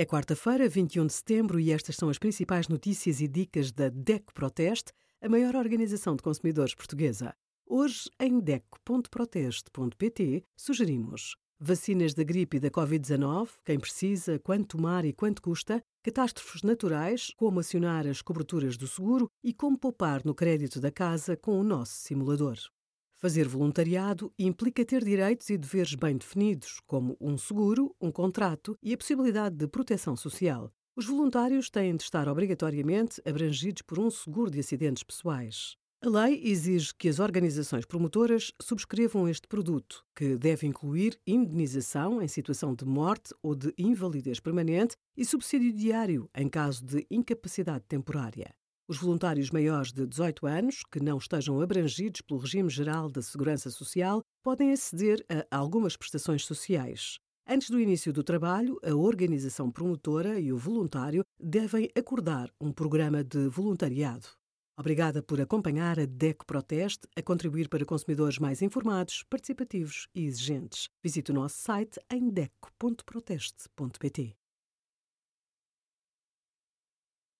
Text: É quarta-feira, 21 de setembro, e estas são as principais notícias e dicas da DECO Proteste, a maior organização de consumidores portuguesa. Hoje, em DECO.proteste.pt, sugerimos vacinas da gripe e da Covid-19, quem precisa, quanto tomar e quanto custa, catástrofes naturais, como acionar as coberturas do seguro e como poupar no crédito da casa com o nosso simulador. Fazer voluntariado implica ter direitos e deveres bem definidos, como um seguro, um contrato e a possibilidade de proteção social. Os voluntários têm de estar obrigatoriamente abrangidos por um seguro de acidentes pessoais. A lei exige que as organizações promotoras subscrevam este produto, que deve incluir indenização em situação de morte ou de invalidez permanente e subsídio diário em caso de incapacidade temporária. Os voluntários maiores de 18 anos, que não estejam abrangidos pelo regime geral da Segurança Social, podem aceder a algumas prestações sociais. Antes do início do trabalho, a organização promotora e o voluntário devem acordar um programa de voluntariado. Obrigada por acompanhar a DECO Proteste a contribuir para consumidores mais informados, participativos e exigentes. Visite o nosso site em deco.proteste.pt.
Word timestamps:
É 0.00 0.06
quarta-feira, 0.06 0.68
21 0.68 1.08
de 1.08 1.12
setembro, 1.12 1.58
e 1.58 1.72
estas 1.72 1.96
são 1.96 2.08
as 2.08 2.18
principais 2.18 2.68
notícias 2.68 3.20
e 3.20 3.26
dicas 3.26 3.72
da 3.72 3.88
DECO 3.88 4.32
Proteste, 4.32 4.92
a 5.20 5.28
maior 5.28 5.56
organização 5.56 6.14
de 6.14 6.22
consumidores 6.22 6.72
portuguesa. 6.72 7.34
Hoje, 7.66 8.08
em 8.20 8.38
DECO.proteste.pt, 8.38 10.44
sugerimos 10.56 11.34
vacinas 11.58 12.14
da 12.14 12.22
gripe 12.22 12.58
e 12.58 12.60
da 12.60 12.70
Covid-19, 12.70 13.48
quem 13.64 13.76
precisa, 13.76 14.38
quanto 14.38 14.76
tomar 14.76 15.04
e 15.04 15.12
quanto 15.12 15.42
custa, 15.42 15.82
catástrofes 16.00 16.62
naturais, 16.62 17.32
como 17.36 17.58
acionar 17.58 18.06
as 18.06 18.22
coberturas 18.22 18.76
do 18.76 18.86
seguro 18.86 19.28
e 19.42 19.52
como 19.52 19.76
poupar 19.76 20.24
no 20.24 20.32
crédito 20.32 20.80
da 20.80 20.92
casa 20.92 21.36
com 21.36 21.58
o 21.58 21.64
nosso 21.64 21.94
simulador. 21.94 22.56
Fazer 23.20 23.48
voluntariado 23.48 24.32
implica 24.38 24.84
ter 24.84 25.02
direitos 25.02 25.50
e 25.50 25.58
deveres 25.58 25.92
bem 25.96 26.16
definidos, 26.16 26.78
como 26.86 27.16
um 27.20 27.36
seguro, 27.36 27.92
um 28.00 28.12
contrato 28.12 28.78
e 28.80 28.94
a 28.94 28.96
possibilidade 28.96 29.56
de 29.56 29.66
proteção 29.66 30.14
social. 30.14 30.72
Os 30.94 31.04
voluntários 31.04 31.68
têm 31.68 31.96
de 31.96 32.04
estar 32.04 32.28
obrigatoriamente 32.28 33.20
abrangidos 33.26 33.82
por 33.82 33.98
um 33.98 34.08
seguro 34.08 34.52
de 34.52 34.60
acidentes 34.60 35.02
pessoais. 35.02 35.76
A 36.00 36.08
lei 36.08 36.40
exige 36.44 36.94
que 36.94 37.08
as 37.08 37.18
organizações 37.18 37.84
promotoras 37.84 38.52
subscrevam 38.62 39.28
este 39.28 39.48
produto, 39.48 40.04
que 40.14 40.36
deve 40.36 40.68
incluir 40.68 41.18
indenização 41.26 42.22
em 42.22 42.28
situação 42.28 42.72
de 42.72 42.84
morte 42.84 43.34
ou 43.42 43.56
de 43.56 43.74
invalidez 43.76 44.38
permanente 44.38 44.94
e 45.16 45.24
subsídio 45.24 45.72
diário 45.72 46.30
em 46.36 46.48
caso 46.48 46.84
de 46.84 47.04
incapacidade 47.10 47.84
temporária. 47.88 48.54
Os 48.90 48.96
voluntários 48.96 49.50
maiores 49.50 49.92
de 49.92 50.06
18 50.06 50.46
anos, 50.46 50.82
que 50.90 50.98
não 50.98 51.18
estejam 51.18 51.60
abrangidos 51.60 52.22
pelo 52.22 52.40
regime 52.40 52.70
geral 52.70 53.10
da 53.10 53.20
Segurança 53.20 53.68
Social, 53.68 54.22
podem 54.42 54.72
aceder 54.72 55.22
a 55.28 55.44
algumas 55.54 55.94
prestações 55.94 56.46
sociais. 56.46 57.18
Antes 57.46 57.68
do 57.68 57.78
início 57.78 58.14
do 58.14 58.24
trabalho, 58.24 58.78
a 58.82 58.94
organização 58.94 59.70
promotora 59.70 60.40
e 60.40 60.54
o 60.54 60.56
voluntário 60.56 61.22
devem 61.38 61.90
acordar 61.94 62.50
um 62.58 62.72
programa 62.72 63.22
de 63.22 63.46
voluntariado. 63.48 64.26
Obrigada 64.74 65.22
por 65.22 65.38
acompanhar 65.38 66.00
a 66.00 66.06
DECO 66.06 66.46
Proteste 66.46 67.06
a 67.14 67.20
contribuir 67.20 67.68
para 67.68 67.84
consumidores 67.84 68.38
mais 68.38 68.62
informados, 68.62 69.22
participativos 69.28 70.08
e 70.14 70.24
exigentes. 70.24 70.88
Visite 71.04 71.30
o 71.30 71.34
nosso 71.34 71.58
site 71.58 72.00
em 72.10 72.30
deco.proteste.pt. 72.30 74.34